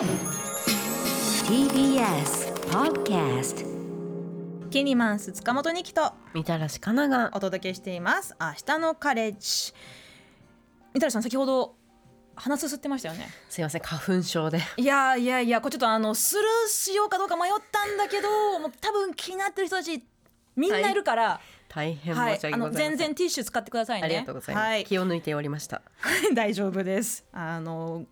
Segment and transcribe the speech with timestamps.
[0.00, 0.08] TBS
[2.70, 3.66] Podcast
[4.70, 8.34] キニマンス塚本二木とみたらしかながお届けしています。
[8.40, 9.74] 明日のカレッジ。
[10.94, 11.74] みたらしさん先ほど
[12.34, 13.28] 鼻すすってましたよね。
[13.50, 14.62] すいません花粉症で。
[14.78, 20.02] いやいやいやこれちょっとあのスルーしようかどうか迷ったんだけどもう多分気になってる人たち
[20.56, 24.06] みんないるから、大変はい申し訳あのございません、全然ティッシュ使ってくださいね。
[24.06, 25.82] ありがとうございます、はい、気を抜いておりました。
[26.32, 27.26] 大丈夫です。
[27.32, 28.06] あの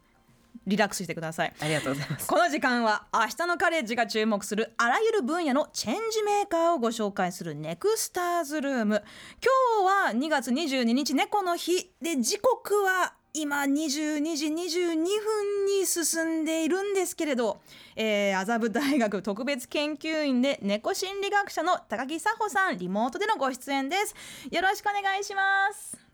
[0.69, 1.53] リラックスしてください。
[1.59, 2.27] ありがとうございます。
[2.27, 9.03] この時間は明日のカレッジが注目するあらゆる分野のチェンジメーカーをご紹介するネクスターズルーム。
[9.43, 11.91] 今日は2月22日猫の日。
[12.01, 17.61] で時刻は今22時22分に進んでいるんですけれど、
[17.95, 24.15] えー、麻布大学特別研究員で猫心理学者の高木佐穂さんリモートでのご出演です。
[24.51, 26.08] よろしくお願いします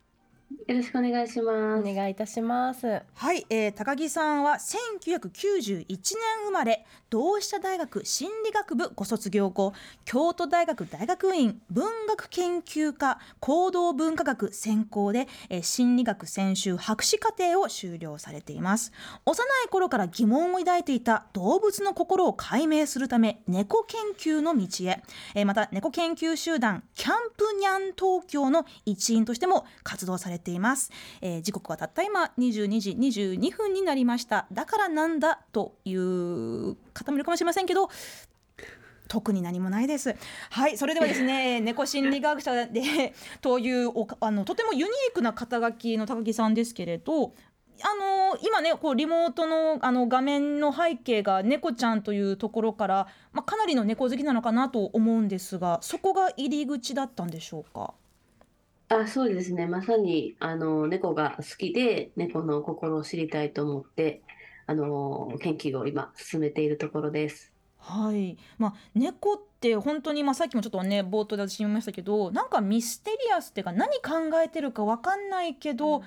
[0.66, 1.94] よろしくお願いしまおす。
[1.94, 6.04] 願いいたしますはい、えー、高木さんは1991年
[6.46, 9.72] 生まれ同志社大学心理学部ご卒業後
[10.04, 18.90] 京都大学大学院文学研究科行動文化学専攻で、え心理学専修博士課程を修了されています。
[19.26, 25.00] 幼い頃から疑問を抱いていた動物の心を解明するため猫研究の道へ、
[25.36, 34.48] えまた猫研究集団キャンプニャン東京の一員としても活動されています、え時刻はたった今22時22分になりました。
[34.50, 37.88] だからなんだという方もいるかもしれませんけど
[39.08, 40.16] 特に何もないです。
[40.50, 47.32] はい、それではですね、 猫心理学者でというおあのとてもユニークな肩書きの高木さんですけれど。
[47.82, 47.88] あ
[48.32, 57.94] の今ねこうリモートのあの画面の背景が猫ちゃんというところから、まあ、かなりの猫好きなのかなと思うんですがそこが入り口だったんでしょうか？
[58.88, 59.66] あ、そうですね。
[59.66, 64.22] まさに、あの、猫が好きで、猫の心を知りたいと思って、
[64.66, 67.52] あの、研究を今進めているところです。
[67.78, 76.02] はい、まあ、猫って本当に、まあ、さっきもちょっとね冒頭で私言いましたけどなんかミステリアスっていうか何考えてるか分かんないけど、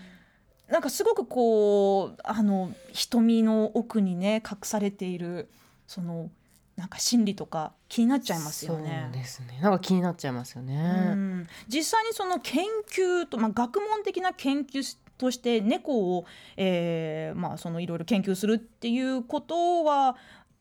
[0.69, 5.49] なんかすごくこうあの瞳の奥にね隠されている
[5.85, 6.31] その
[6.75, 9.09] なんか心理とか気になっちゃいますよね。
[9.11, 9.21] そう。
[9.21, 9.59] ですね。
[9.61, 10.79] なんか気になっちゃいますようね、
[11.13, 11.47] ん。
[11.67, 14.83] 実際にその研究と、まあ、学問的な研究
[15.17, 20.15] として猫を、えーまあ、そのいろいろ研究するっていうことは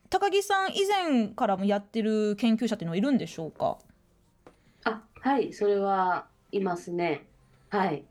[0.09, 3.79] 高木さん以前からもやってる研究者っていうのはいるんでしょうか？
[4.85, 7.27] あ、はい、それはいますね。
[7.71, 8.05] はい。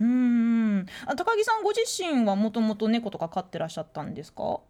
[0.00, 4.60] うーんあ高木さんご自身はもともと猫とか飼ってらっしゃったんですか？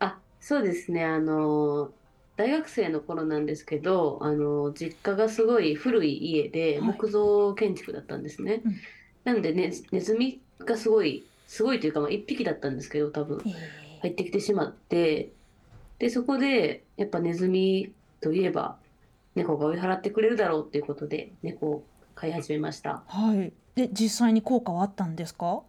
[0.00, 1.04] あ、そうですね。
[1.04, 1.90] あの、
[2.36, 8.62] 大学生の頃なんですけど、あの、実家がすごい古い家ではい木造建築だったんですね。
[8.64, 8.76] うん
[9.24, 13.40] なんでね、ネズミがすごい、すごいというか、まあ、一匹だったんですけど、多分。
[14.00, 15.30] 入ってきてしまって。
[15.98, 17.90] でそこでやっぱネズミ
[18.20, 18.76] といえば
[19.34, 21.84] 猫が追い払ってくれるだろうっていうことで猫を
[22.14, 23.02] 飼い始めました。
[23.08, 23.52] はい。
[23.74, 25.62] で実際に効果はあったんですか？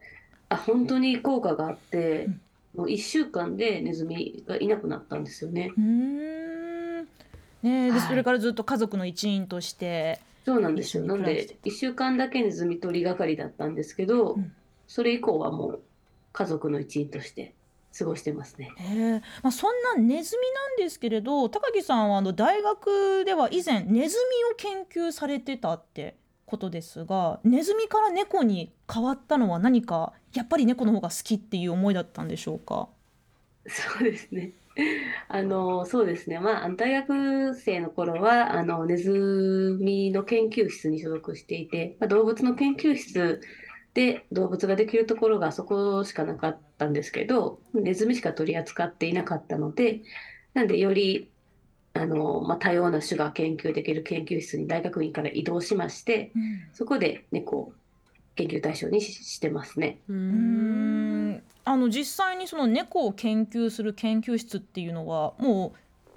[0.49, 2.41] あ本当に効果があって、うん。
[2.75, 5.71] もう1週間でネズミがいなくなったんですよね。
[5.75, 7.03] うーん。
[7.03, 7.07] ね
[7.63, 7.85] え。
[7.87, 8.01] ではい。
[8.01, 11.03] それからずっと家族の一員としてそうなんですよ。
[11.03, 14.51] なんで1週間だけネズミ取りがかりだったんですけど、うん。
[14.87, 15.81] それ以降はもう
[16.33, 17.53] 家族の一員として
[17.95, 18.71] 過ごしてますね。
[18.77, 26.15] へえまあ、そんなネズミなんですけれど高木さんはあの大学では以前ネズミを研究されてたって
[26.47, 32.89] ことですがネズミから猫に変わったのは何かやっぱり猫の方が好きっていう思いだったんでしょうか？
[33.67, 34.53] そうですね。
[35.27, 36.39] あの、そうですね。
[36.39, 43.41] まあ、大学生の頃は、あの、ネズミの研究室に所属していて、まあ、動物の研究室
[43.93, 50.01] で動物ができるところがそこしかなかったんですけど、ネズミしか取り扱っていなかったので、
[50.53, 51.29] なんで、より、
[51.93, 56.31] あの、まあ、多様な種が研究できる研究室に大学院から移動しまして、
[56.73, 57.73] そこで猫を
[58.35, 59.99] 研究対象にししてますね。
[60.07, 65.73] ううーんあの実際にその猫を研究する研究室っていうのはも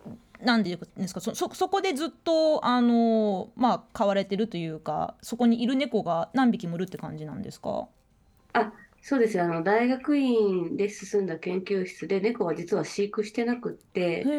[0.06, 0.10] う
[0.44, 7.88] 何て言うんですかそそそこでずっとあのまあ飼われてるというかそこにいる猫が何匹もいるって感じなんですか？
[8.52, 8.72] あ、
[9.02, 9.44] そうですよ。
[9.44, 14.32] あの、大学院で進んだ研究室で猫は実は飼育してなくって、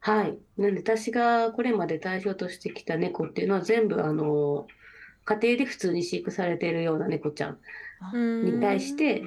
[0.00, 0.38] はい。
[0.56, 4.66] なんで私がこれまで対象としてきた猫っていうのは全部あの、
[5.24, 7.60] 家庭で普通に飼育されているような猫ちゃん、
[8.14, 9.22] に対して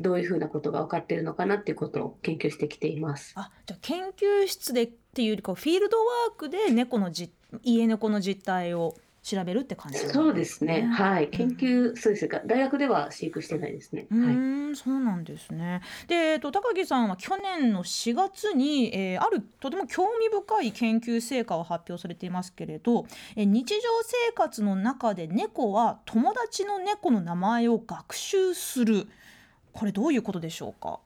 [0.00, 3.32] どういうふうなことが分かっているのかなっていうことを研究してきています。
[3.36, 7.30] あじゃあ研究室でっていうよりかはフィールドワークで猫のじ
[7.62, 10.88] 家猫の実態を調べるって感じなんそうですね。
[10.92, 11.24] はい。
[11.24, 14.06] うん研究、そうですが、大学では飼育してないですね。
[14.10, 14.44] うはい。
[14.76, 15.82] そうなんですね。
[16.06, 23.06] で、えっと、高木さんは去年の4月に、えーあるとても興味深い研究成果を発表されていますけれど、
[23.36, 29.06] えー日常生活の中で猫は友達の猫の名前を学習する。
[29.72, 31.00] これどういうことでしょうか？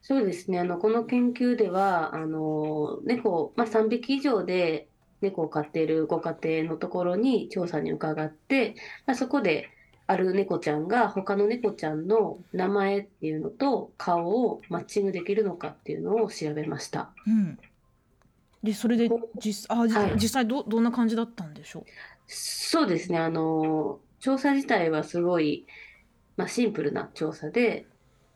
[0.00, 0.60] そうですね。
[0.60, 4.88] あの、この研究では、あの、猫、まあ、3匹以上で
[5.20, 8.74] 猫を飼っているご家庭のところに調査に伺って、
[9.06, 9.70] まあ、そこで、
[10.08, 17.10] ある猫ちゃんが他の猫ちゃんの名前っていうのと顔をマッチングできるのかっていうのを調べました。
[17.26, 17.58] うん。
[18.62, 21.84] で、それで実あ、じはい実際どどんな感じだったんでしょ
[22.28, 23.18] そうですね。
[23.18, 25.66] あの、調査自体はすごい、
[26.36, 27.86] まあ、シンプルな調査で、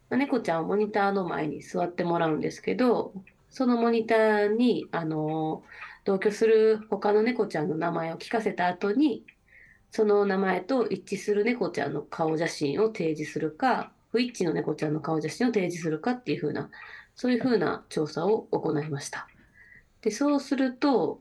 [0.09, 3.13] まあ猫ちゃんをモニターの前に座ってもらうんですけど、
[3.49, 5.63] そのモニターに、あの、
[6.05, 9.25] 同居する他の猫ちゃんの名前を聞かせた後に、
[9.91, 16.71] その名前と一致する猫ちゃんの顔写真を提示するか、不一致の猫ちゃんの顔写真を提示するかっていう風な、
[17.15, 19.29] そういう風な調査を行いました。
[20.03, 21.21] で、そうすると、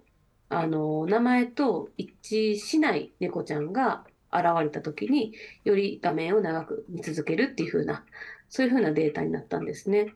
[0.49, 5.33] あの、名前と一致しない猫ちゃんが現れた時に、
[5.63, 8.05] より画面を長く見続けるっていう風な、
[8.49, 10.13] そういう風なデータになったんですね。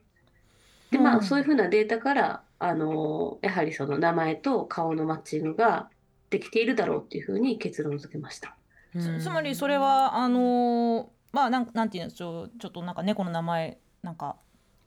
[0.91, 5.89] で、まあ、うんそういう風なデータから、あの、やはりその名前と顔のマッチングが
[6.29, 8.55] できているだろうっていう風に結論付けました。
[8.95, 8.99] う。
[8.99, 12.51] つつまりそれはあのーまあなんなんていうんでしょう。
[12.59, 14.37] ちょっとなんか猫の名前なんか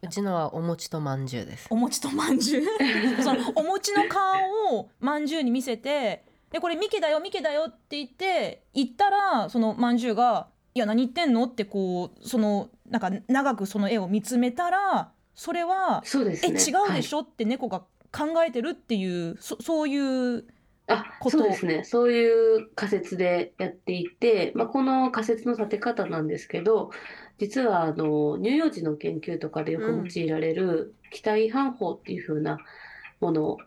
[0.02, 1.66] うちのはお餅とまんじゅうです。
[1.70, 2.62] お餅とまんじゅう
[3.22, 16.58] そのお餅の顔をまんじゅうに見せてでこれミケだよミケだよって言って言ったらそのまんじゅうが「いや何言ってんの?」ってこうそのなんか長くその絵を見つめたらそれは「えそうですね。
[16.58, 19.96] 違うでしょ?」って猫が考えてるっていうそそうい
[20.38, 20.44] う
[20.88, 21.38] あ、こと？
[21.38, 21.84] そうですね。
[21.84, 26.90] そういう仮説でやっていて、まあ、この仮説の立て方なんですけど、
[27.38, 32.58] 実はあの乳幼児の研究とかでよく用いられる期待反法っていう風な
[33.20, 33.58] ものを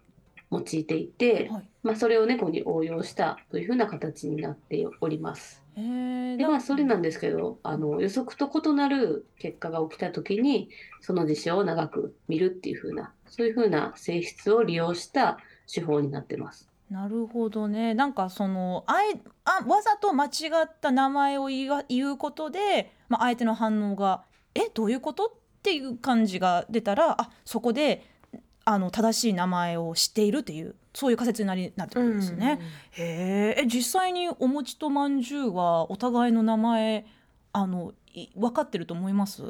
[0.51, 5.63] 用いていて、はいまあ、それを猫に応用したという風な形になっております。
[5.77, 10.69] えで、なまあ、それなんですけど、あの予測と異なる結果が起きたときに、
[11.01, 15.37] その事象を長く見るっていう風な、そういう風な性質を利用した
[15.73, 16.69] 手法になってます。
[16.89, 17.93] なるほどね。
[17.93, 20.29] なんかそのあえあわざと間違
[20.65, 24.23] った名前を言わ言うことで、まあ、相手の反応が
[24.55, 28.03] 「えどういうこと?」っていう感じが出たらあそこで
[28.71, 32.59] あの正しい名前を知っているっていうそういう仮説になりなってくるんですね。
[32.91, 37.07] へーえ実際にお餅とまんじゅうはお互いの名前
[37.51, 39.41] あのい分かってると思います、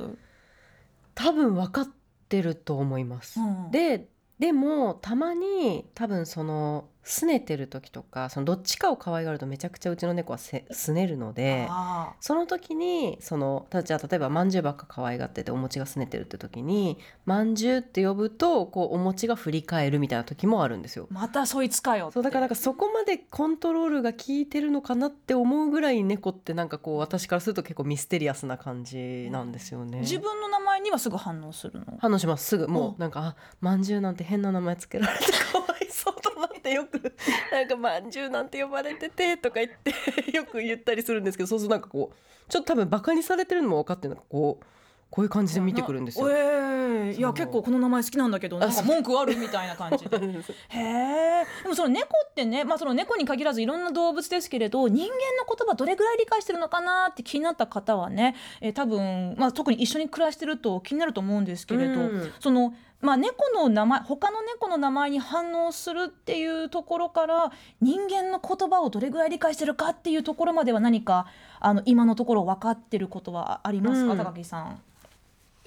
[1.16, 1.88] 多分分かっ
[2.30, 3.42] てると思います。
[3.42, 4.08] うんで
[4.40, 21.08] でもたまに多分その拗ねてる時とかそのどっちかを可愛がるとめちゃくちゃうちの猫はせ拗ねるのであその時にそのたじゃあ例えばまんじゅうばっか可愛がっててお餅が拗ねてるって時にまんじゅうって呼ぶとこうお餅が振り返るみたいな時もあるんですよ。
[21.12, 21.14] ー。
[21.14, 30.02] またそいつかよそうだからなんかそこまでコントロールが効いてるのかなって思うぐらい猫ってなんかこう私からすると結構ミステリアスな感じなんですよね。
[30.02, 31.98] 自分の名前にはすぐ反応するの？
[32.00, 32.46] 反応します。
[32.46, 37.14] すぐもおうなんかあまんじゅうなんて変な名前つけられてかわいそうだなってよく
[37.52, 39.94] なんかまんじゅうなんて呼ばれててとか言って
[40.36, 44.66] よく言ったりするんですけどそうするとなんかこうちょっと多分バカにされてるのも分かってなんかこう
[45.10, 46.30] こういう感じで見てくるんですよ。
[46.30, 50.18] ええいや結構この名前好きなんだけどなんか文句あるみたいな感じで。
[50.70, 55.16] へえでもその猫ってねまあその猫に限らずいろんな動物ですけれど人間の
[55.48, 62.34] 言葉どれぐらい理解してるのかなって気になった方はね、えー多分まあ特に一緒に暮らしてると気になると思うんですけれど、うん。
[62.40, 67.52] そのまあ猫の名前他の猫の名前に反応するっていうところから
[67.82, 71.28] 人間の言葉をどれぐらい理解してるかっていうところまでは何か
[71.60, 74.82] あの今のところ分かってることはありますか、うん高木さん？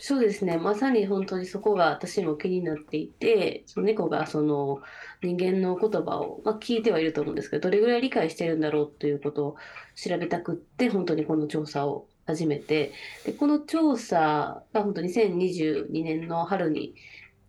[0.05, 0.57] そうですね。
[0.59, 4.81] まさに本当にそこが私も気になっていて、その猫がその
[5.23, 9.57] 人間の言葉を、まあ、聞いてはいると思うんですけど、どれぐらい理解してるんだろうということを
[9.95, 12.93] 調べたくって、本当にこの調査を始めて、
[13.25, 16.95] で、この調査が本当2022年の春に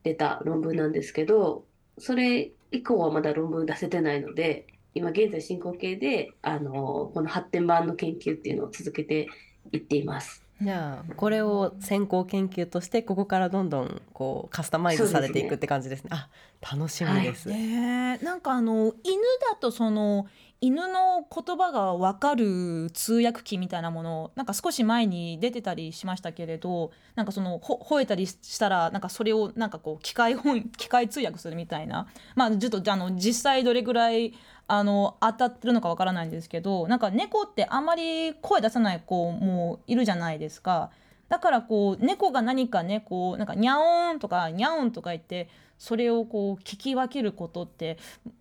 [0.03, 1.65] 出た論文なんですけど、
[1.97, 9.27] それ以降はまだ論文出せてないので、今現在進行形で、あの、この発展版の研究っていうのを続けて
[9.71, 10.43] いっています。
[10.61, 16.09] じゃあこれを先行研究としてここからどんどんこうカスタマイズされていくって感じですね。
[16.13, 16.29] あ
[16.61, 17.49] 楽しみです。
[17.49, 20.27] ねえなんかあの犬だとその
[20.63, 34.33] 犬の言葉が分かる通訳機みたいなものなんか少し前に出てたりしましたけれどなんかその吠えたりしたらなんかそれをなんかこう機械本機械通訳するみたいなまあちょっとあの実際どれぐらい
[34.65, 40.91] あの当たってるのかわからないんですけどなんか猫ってあんまり声出さない子もいるじゃないですか。
[41.27, 47.97] だからこう猫が何かねこうなんかニャオーンとかニャオンとか言ってそれをこう聞き分けることって、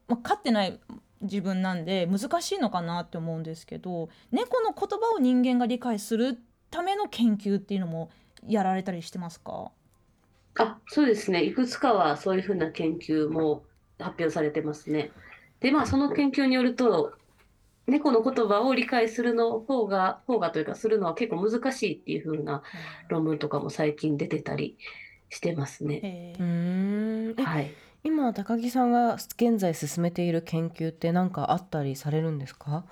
[0.06, 0.78] まあ、飼ってない
[1.22, 6.38] 自分なんで難しいのかなって思うんですけど猫の言葉を人間が理解する
[6.70, 8.10] ための研究っていうのも
[8.46, 9.70] やられたりしてますか？
[10.58, 11.44] あ、そうですね。
[11.44, 13.62] いくつかはそういうふうな研究も
[13.98, 15.10] 発表されてますね。
[15.60, 17.12] で、まあ、その研究によると、
[17.86, 22.62] 猫の言葉を理解するの方が、方がというか、するのは結構難しいっていうふうな
[23.08, 24.76] 論文とかも最近出てたり
[25.30, 26.00] してますね。
[26.02, 27.70] えうーんえはい。
[28.04, 32.84] 今高木さんが現在進めている研究って何かあったりされるんですか？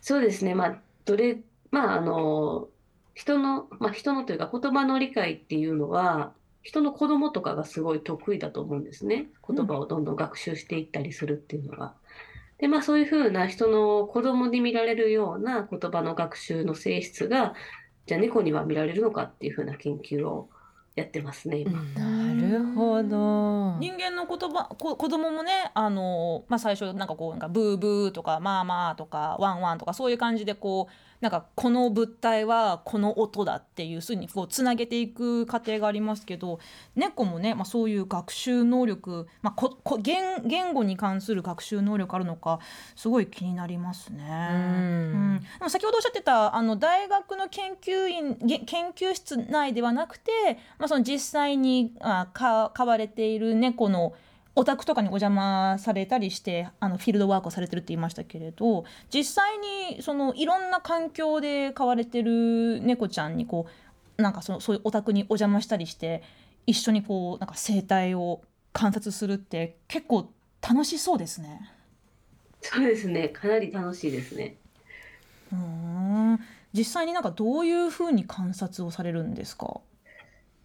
[0.00, 0.54] そうですね。
[0.54, 1.38] まあ、どれ、
[1.70, 2.68] まあ、あの、
[3.14, 9.28] 人の、まあ、人のというか言葉の理解っていうのは、人の子供とかがすごい得意だと思うんですね。
[9.48, 11.94] 言葉をどんどん学習していったりするっていうのが。
[12.58, 17.54] で、まあ、そういうふうな人の子供に見られるような言葉の学習の性質が、
[18.06, 20.50] じゃあ猫には見られるのかっていうふうな研究を
[20.98, 21.80] やってますね、今。
[21.94, 36.60] なるほど人間の言葉こ子供もねあの、まあ、最初なんかこうなんかブーブーとかまあまあとかワンワンとかそういう感じでこうなんかこの物体はこの音だっていうふうにこうつなげていく過程がありますけど
[36.94, 42.60] 猫もね、まあ、そういう学習能力、まあ、ここ言言語に関する学習能力あるのか
[42.94, 44.48] すごい気になりますね。
[44.52, 44.60] うんう
[45.16, 50.30] んでも先ほどおっしゃってたあの大学の研究員げ研究室内ではなくて、
[50.78, 54.14] まあ、その実際にあか飼われている猫の
[54.54, 63.66] お宅とかにお邪魔されたりしてあのフィールドワークをされてるって言いましたけれど実際にそのいろんな環境で飼われてる猫ちゃんにこ
[64.18, 66.24] うなんかそのそういうお宅にお邪魔したりして
[66.66, 68.42] 一緒にこうなんか生態を
[68.72, 70.30] 観察するって結構
[70.60, 71.70] 楽しそうですね。
[72.60, 73.28] そうですね。
[73.28, 74.56] かなり楽しいですね。
[75.52, 76.40] うん
[76.72, 79.80] 実際になんかどういうふうに観察をされるんですか？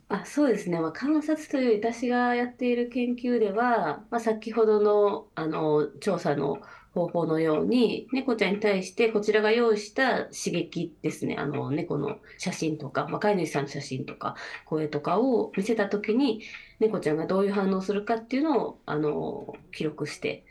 [0.10, 0.80] あ、そうですね。
[0.80, 6.62] まあ、観察という私がやっている研究では、まあ、先ほどの、あの調査の
[6.94, 11.36] 方法のように猫ちゃんに対してこちらが用意した刺激ですね。
[11.40, 14.36] あの猫の写真とか、まあ、飼い主さんの写真とか
[14.66, 16.42] 声とかを見せたときに
[16.80, 20.46] 猫ちゃんがどういう反応するかっていうのをあの記録して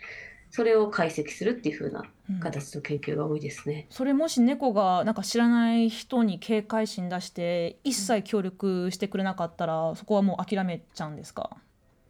[0.53, 3.87] それを解析するっていう風なうん形の研究が多いですね。
[3.91, 11.51] それもし猫がなんか知らない人に警戒心出して一切協力してくれなかったらそこはもう諦めちゃうんですか？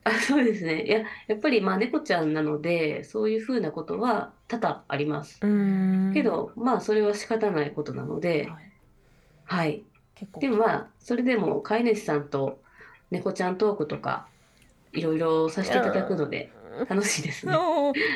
[0.05, 0.83] あ、そうですね。
[0.83, 5.39] いや、やっぱりまあ猫ちゃんなので、そういうふうなことは多々あります。
[5.41, 5.47] け
[6.25, 8.73] ど、まあそれは仕方ないことなので、はい
[9.45, 9.85] はい。
[10.15, 12.61] 結構でもまあ、それでも飼い主さんと
[13.11, 14.27] 猫ちゃんトークとか、
[14.93, 16.51] いろいろさせていただくので、
[16.89, 17.53] 楽しいですね。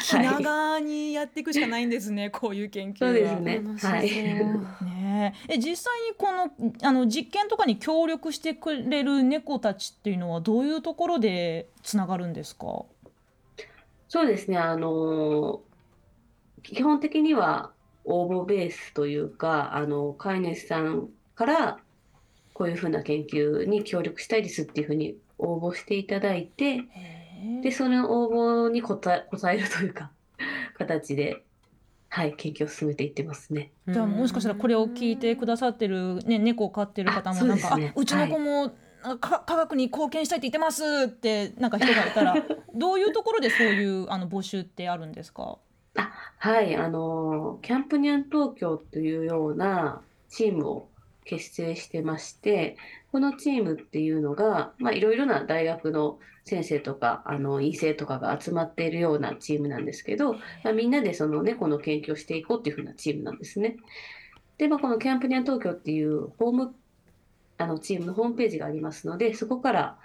[0.01, 3.11] 気長にやっていくしかないんですね、 こういう研究は。
[3.11, 3.63] そうですね。
[3.81, 4.11] はい。
[4.85, 5.55] ねえ。
[5.55, 12.85] え実際にこのあの実験とかに協力してくれる猫たちっていうのはどういうところでつながるんですか？
[14.09, 14.57] そうですね。
[14.59, 15.61] あの
[16.63, 17.71] 基本的には
[18.05, 21.79] 応募ベースというか、あの、飼い主さんから、
[22.55, 26.85] こういうふうな研究に協力したいですっていうふうに応募していただいて、
[27.63, 30.11] で、その応募に答え、答えるというか、
[30.79, 31.43] 形で、
[32.09, 33.73] はい、研究を進めていってますね。
[33.89, 38.73] じゃあもしかしたらこれを聞いてくださってる、ね、猫を飼ってる方あもなんか、そうねあうちの子も、
[39.03, 42.35] あか科学に貢献したいって言ってますってなんか人がいたら
[42.75, 45.59] どういうところでそういうあの募集ってあるんですか？
[46.39, 50.89] はい、あの、キャンプニャン東京というようなチームを
[51.27, 52.77] 結成してまして、
[53.13, 63.77] このチームっていうのが、まあ、いろいろな大学の先生とか、あの、院生とかが集まっているようなチームなんですけど、まあ、みんなでその猫の研究をしていこうっていうふうなチームなんですね。
[64.57, 66.75] で、まあ、このキャンプニャン東京っていうホーム、
[67.59, 69.99] あの、チームのホームページがありますので、そこから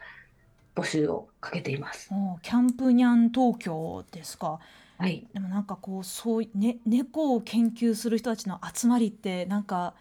[0.76, 2.10] 募集をかけています。
[2.12, 4.60] おキャンプニャン東京ですか？
[4.98, 5.28] はい。
[5.34, 9.96] でもなんかこうそういね猫を研究する人たちの集まりってなんか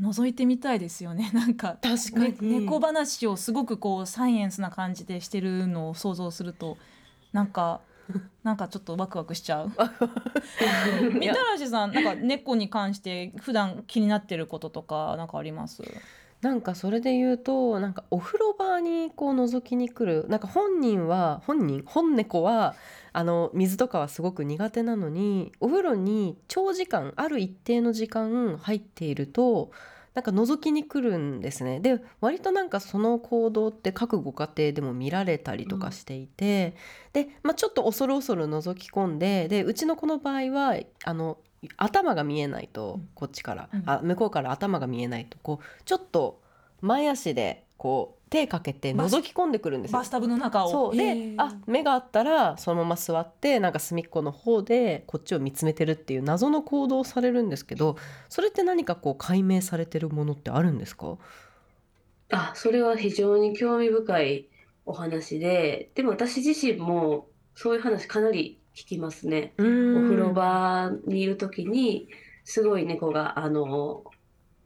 [0.00, 1.30] 覗いてみたいですよね。
[1.34, 2.50] なんか確かに。
[2.52, 6.76] ね猫話をすごくこうサイエンスな感じでしてるのを想像すると
[7.32, 7.80] なんか
[8.42, 9.72] なんかちょっとワクワクしちゃう。
[11.18, 15.82] みたらしさんなんか猫に関して普段気になってることとかなんかあります？
[16.40, 22.76] なんかそれで言うとなんかお風呂場にこう覗きに来るなんか本人は本人本猫は
[23.18, 29.72] あの水とかはすごく苦手なのにお風呂に長時間ある一定の時間入っていると
[30.14, 31.80] なんか覗きに来るんですね。
[31.80, 36.76] で割となんかその行動って各ご家庭でも見られたりとかしていて、
[37.12, 41.38] で、まあ、ちょっと恐る恐る覗き込んででうちの子の場合はあの
[41.76, 43.82] 頭が見えないとこっちから、うん。
[43.84, 46.40] あ向こうから頭が見えないとこうちょっと
[46.82, 49.98] 前足でこう手かけて覗き込んでくるんですよ。
[49.98, 50.10] バス。
[50.10, 50.70] タブの中を。
[50.70, 50.96] そう。
[50.96, 57.96] であ目があったらそのまま座ってなんか隅っこの方でこっちを見つめてるっていう謎の行動をされるんですけど
[58.28, 61.16] それって何かこう解明されてるものってあるんですか？
[62.30, 64.48] あ、それは非常に興味深い
[64.84, 69.54] お話で、でも私自身もそういう話かなり聞きますね。
[69.58, 72.08] おお風呂場にいるときに、
[72.44, 74.04] すごい猫が、あの、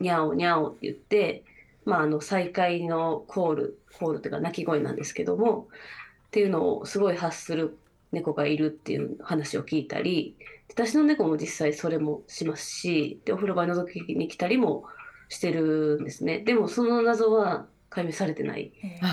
[0.00, 1.44] にゃおにゃおって言って、
[1.84, 5.68] まあ、あの、再会のコール、コールというか鳴き声なんですけども、
[6.28, 7.78] っていうのをすごい発する
[8.12, 10.36] 猫がいるっていう話を聞いたり、
[10.70, 14.84] 私の猫も実際それもしますし、で、お風呂場に覗きに来たりも
[15.28, 16.40] してるんですね。
[16.40, 18.72] でも、その謎は解明されてない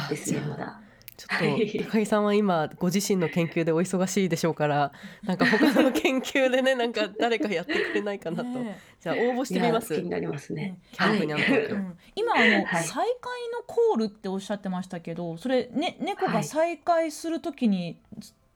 [0.10, 0.82] ですね、まだ。
[1.20, 8.44] ちょっと高木さんは今ご自身の研究でお忙しいでしょうからなんか他の研究でね なんか誰かやってくれないかなと。
[8.44, 9.96] ねじゃあ応募してみます。
[9.96, 10.78] 気になりますね。
[10.94, 11.98] キャンプにゃんトークうん。
[12.16, 12.84] 今あの、はい。
[12.84, 13.06] 再会
[13.54, 17.98] のコールっておっしゃってましたけどそれ、ね、猫が再会するときに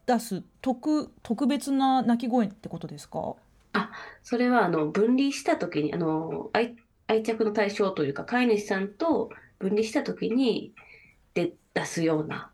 [0.06, 3.36] 出す特特別な鳴き声ってことですか？
[4.22, 6.76] それはあの分離したときにあの愛
[7.08, 9.30] 愛着の対象というか飼い主さんと
[9.60, 10.74] 分離したときに
[11.34, 12.52] で出すような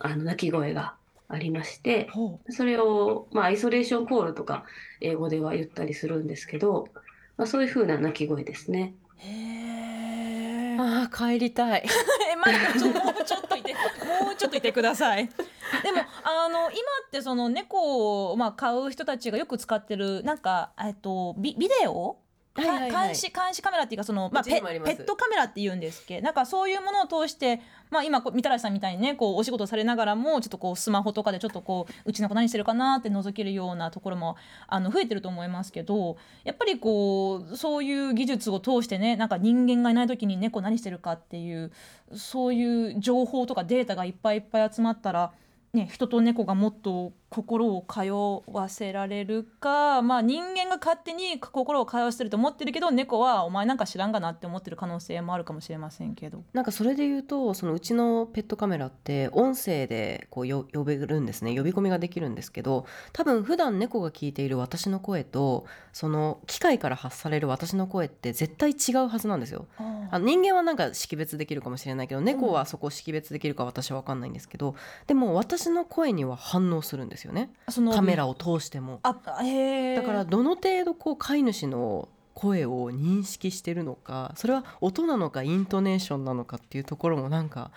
[0.00, 0.94] あの鳴き声が
[1.28, 4.64] ありましてほそれを、まあ、アイソレーションコールとか
[5.00, 6.88] 英語では言ったりするんですけど、
[7.36, 8.94] まあ、そういう風な鳴き声ですね。
[9.18, 11.84] うへーあー帰りたい
[12.32, 15.26] えまだちょもうちょっといてもうちょっといてください。
[15.84, 22.16] でもあの今ってその猫をまあ飼う人たちがよく使ってるなんかえっとビビデオ
[22.60, 34.36] 監視監視カメラっていうかその、まあ、ペペットカメラって言うんですけどなんかそういうものを通して、まあ、今こうみたらしさんみたいにねこうお仕事されながらもちょっとこうスマホとかでちょっとこううちの子何してるかなって覗けるようなところも
[34.68, 41.72] あの増えてると思いますけどやっぱりこうそういう技術を通してねなんか人間がいない時に猫何してるかっていう
[42.14, 45.32] そういう情報とかデータがいっぱいいっぱい集まったら、
[45.72, 56.42] ね、人と猫がもっと心を通わせられるか、まあ、人間が勝手に心を通わせてると思ってるけど猫はお前なんか知らんがなって思ってる可能性もあるかもしれませんけど。
[56.52, 69.68] なんかそれで言うとそのうちのペットカメラって音声でこうよ呼べるんですね呼び込みができるんですけど多分普段猫が聞いている私の声とその機械から発される私の声って絶対違うはずなんですよ。
[70.10, 74.74] あの人間はなんか識別できるかもしれないけど猫はそこを識別できるか私は分かんないんですけど
[75.06, 79.00] でも私の声には反応するんですよねそのカメラを通しても。
[79.02, 87.70] あへーだからどの程度こう飼い主の声を認識してるのかそれは音なのかイントネーションなのかっていうところもなんか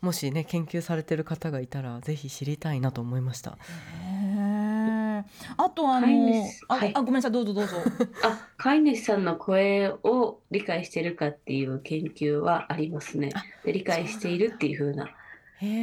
[0.00, 3.58] もしね研究されてる方がいたらぜひ知りたいなと思いました。
[5.56, 7.76] あとあの、あはいあごめんなさいどうぞどうぞ。
[8.24, 13.44] あ、飼い主さんの声を理解してるかっていう研究はありますねあ。
[13.64, 15.14] で、理解しているっていう風な。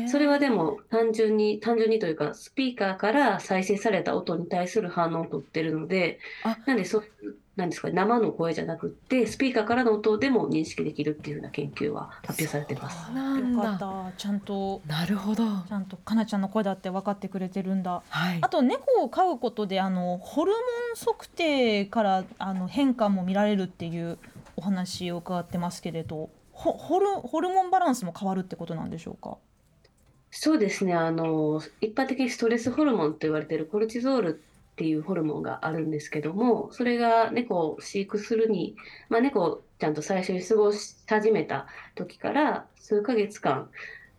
[0.10, 13.10] それはでも単純に、単純にというか、スピーカーから再生された音に対する反応を取ってるのであ、なんでそういう、なんですかね、生の声じゃなくって、スピーカーからの音でも認識できるっていう風な研究は発表されてます。
[13.12, 15.44] よかだったちゃんとなるほど。
[15.68, 18.02] ちゃんとかなちゃんの声だって分かってくれてるんだ。
[18.10, 18.48] はいあ。
[18.48, 20.62] と猫を飼うことであのホルモン
[20.96, 24.18] 測定からあの変化も見られるっていう
[24.56, 29.38] お話を伺ってますけれどホホルホルモンバランスも変わるってことなんでしょうか？
[30.32, 30.94] そうですね。
[30.94, 38.76] あの、一般的にストレスホルモンと言われているコルチゾールっていうホルモンがあるんですけども、それが猫を飼育するに、
[39.10, 43.70] まあ、猫をちゃんと最初に過ごし始めた時から数ヶ月間、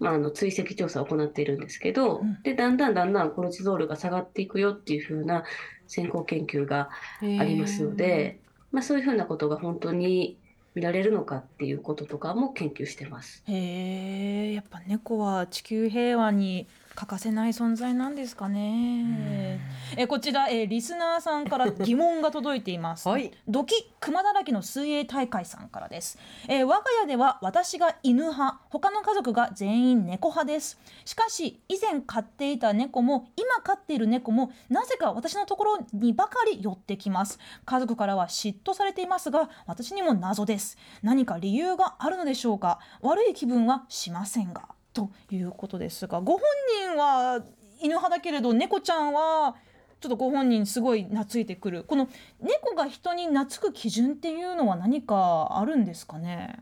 [0.01, 5.44] まあ、あの追跡調査を行っているんですけど、うんで、だんだんだんだんコルチゾールが下がっていくよっていう風な
[5.87, 8.40] 先行研究がありますので、
[8.73, 10.37] まあ、そういう風なことが本当に
[10.74, 13.42] 見られるのかっていうこととかも研究してます。
[13.46, 19.61] へえやっぱ猫は地球平和に欠かせない存在なんですかね。
[19.96, 23.09] えこちら、えーリスナーさんから疑問が届いています。
[23.09, 23.33] はい。
[23.48, 30.79] ドキ熊だらけの水泳大会さんからです、えー我が家では私が犬派他の家族が全員猫派です。
[31.05, 37.38] しかし以前飼っていた猫も今飼っている猫もなぜか私のところにばかり寄ってきます。
[37.64, 40.76] 家族からは嫉妬されていますが私にも謎です。
[41.03, 42.79] 何か理由があるのでしょうか。
[43.00, 46.42] 悪い気分はしませんがということですがご本
[46.90, 47.42] 人は
[47.81, 49.57] 犬派だけれど猫ちゃんは
[50.00, 52.09] ちょっとご本人すごい懐いてくるこの
[52.40, 56.61] 猫が人に懐く基準っていうのは何かあるんですかね？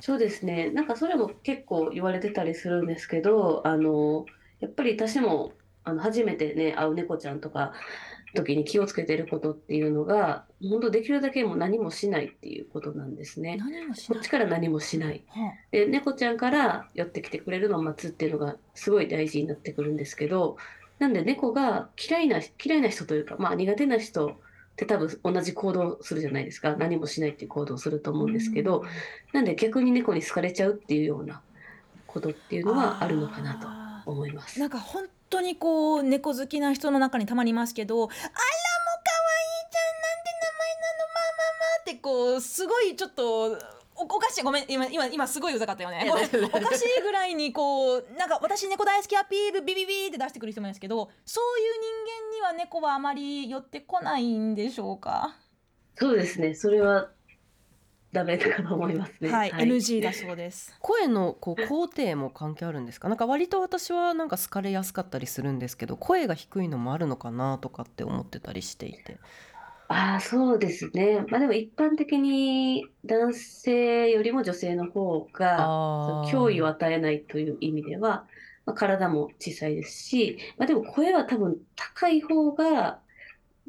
[0.00, 0.70] そうですね。
[0.70, 4.26] なんかそれも結構言われてたりするんですけど、あの、
[4.58, 5.52] やっぱり私も、
[5.84, 7.72] あの、初めてね、会う猫ちゃんとか、
[8.34, 13.56] 時に気をつけてることっていうのが、本当できるだけもう何もしないっていうことなんですね。
[13.58, 15.22] 何もしないこっちから何もしない。
[15.28, 20.56] はで、猫ちゃんから寄ってきてくれるのを待つっていうのがすごい大事になってくるんですけど、
[20.98, 24.32] なんで猫が嫌いな、嫌いな人というか、まあ苦手な人っ
[24.76, 26.76] て多分同じ行動するじゃないですか。
[26.76, 28.84] 何もしないっていう行動をするとあ思うんですけど、
[29.32, 31.42] なんで逆に猫に好かれちゃうっていうような
[32.06, 34.60] ことっていうのはあるのかなあと思いますー。
[34.60, 38.46] なんか本当にこう猫好きな人の中にたまにいますけど「あらもう可愛い
[39.70, 43.58] じゃんなんて名前なのまあまあまあ」ってこうすごいちょっと
[43.94, 44.42] おおかしい。
[44.42, 44.64] ごめん。
[44.68, 46.10] 今今今すごいうざかったよね。
[46.10, 51.72] おかしいぐらいにこうなんか私猫大好きアピールビビビって出してくる人もいますけどそういう
[52.40, 55.36] 人間には猫はあまり寄ってこないんでしょうか、
[55.94, 56.54] そうですね。
[56.54, 57.10] それは
[58.12, 59.30] ダメかと思いますね。
[59.30, 60.76] はい、NG だそうです。
[60.80, 63.08] 声のこう高低も関係あるんですか？
[63.08, 69.16] なんか割と私はなんか好かれやすかったりするんですけど声が低いのもあるのかなとかって思ってたりしていて。
[69.88, 71.24] ああ、そうですね。
[71.28, 75.66] まあでも一般的に男性よりも女性の方が、
[76.30, 78.24] 脅威を与えないという意味では、
[78.64, 83.00] まあ、体も小さいですし、まあ、でも声は多分高い方が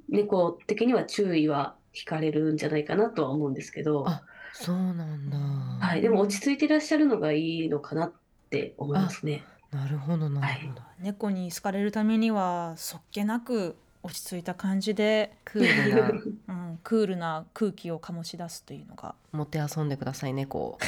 [0.08, 4.22] 猫的には注意は惹かれるんじゃないかなとは思うんですけど、あ
[4.54, 8.14] そうなんだ、はい、でも落ち着いていらっしゃるのがいいのかなっ
[8.50, 9.44] て思いますね。
[9.72, 16.12] なるほどなるほど、猫に好かれるためにはそっけなく落ち着いた感じで、クールな。
[16.48, 19.16] うん、クールな空気を醸し出すというのが。
[19.32, 20.80] もてあそんでください猫を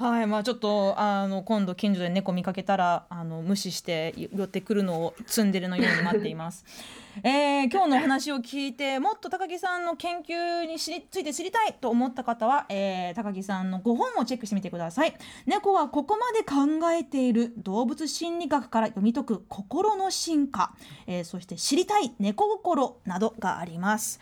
[0.00, 6.64] はいまあちょっとあの今度近所で猫見かけたらあの無視して寄ってくるのをツンデレのように待っています、
[7.22, 15.14] えー今日のお話を聞いてもっと高木さんの研究について知りたいと思った方は、えー高木さんの5本をチェックしてみてください。
[15.44, 20.72] 猫はここまで考えている動物心理学から読み解く心の進化、
[21.06, 24.18] えーそして知りたい猫心などがあります。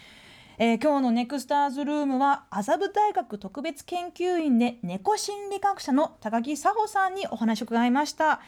[0.61, 8.40] えー今日のネクスターズルームは麻布大学特別研究員で猫心理学者の高木佐穂さんにお話を伺いました。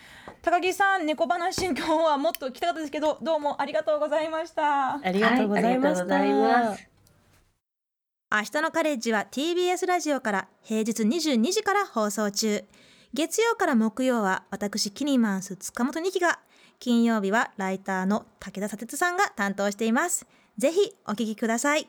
[0.42, 4.94] 高木さん猫話今日はもっと聞きたかったですけどどうもありがとうございました。
[4.94, 6.88] ありがとうございました、はい
[8.32, 12.64] 明日のカレッジは TBS ラジオから平日22時から放送中。
[13.14, 16.40] 月曜から木曜は私キニマンス塚本二希が
[16.80, 20.26] 金曜日はライターの武田砂鉄さんが担当しています。
[20.58, 21.88] ぜひお聞きください